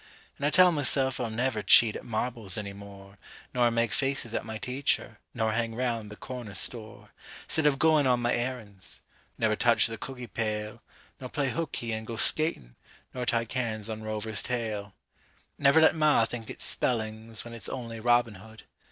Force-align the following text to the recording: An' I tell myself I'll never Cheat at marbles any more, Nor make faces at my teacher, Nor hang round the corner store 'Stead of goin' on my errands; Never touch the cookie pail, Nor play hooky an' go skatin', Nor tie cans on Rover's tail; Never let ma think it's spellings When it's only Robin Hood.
An' 0.39 0.45
I 0.45 0.49
tell 0.49 0.71
myself 0.71 1.19
I'll 1.19 1.29
never 1.29 1.61
Cheat 1.61 1.95
at 1.95 2.03
marbles 2.03 2.57
any 2.57 2.73
more, 2.73 3.19
Nor 3.53 3.69
make 3.69 3.93
faces 3.93 4.33
at 4.33 4.43
my 4.43 4.57
teacher, 4.57 5.19
Nor 5.35 5.51
hang 5.51 5.75
round 5.75 6.09
the 6.09 6.15
corner 6.15 6.55
store 6.55 7.11
'Stead 7.47 7.67
of 7.67 7.77
goin' 7.77 8.07
on 8.07 8.19
my 8.19 8.33
errands; 8.33 9.01
Never 9.37 9.55
touch 9.55 9.85
the 9.85 9.99
cookie 9.99 10.25
pail, 10.25 10.81
Nor 11.19 11.29
play 11.29 11.51
hooky 11.51 11.93
an' 11.93 12.05
go 12.05 12.15
skatin', 12.15 12.75
Nor 13.13 13.27
tie 13.27 13.45
cans 13.45 13.91
on 13.91 14.01
Rover's 14.01 14.41
tail; 14.41 14.95
Never 15.59 15.79
let 15.79 15.93
ma 15.93 16.25
think 16.25 16.49
it's 16.49 16.63
spellings 16.65 17.45
When 17.45 17.53
it's 17.53 17.69
only 17.69 17.99
Robin 17.99 18.33
Hood. 18.41 18.63